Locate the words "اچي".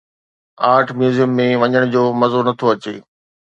2.73-2.95